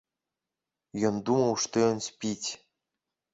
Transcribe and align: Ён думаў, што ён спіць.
Ён 1.09 1.19
думаў, 1.27 1.53
што 1.67 1.75
ён 1.91 2.01
спіць. 2.07 2.49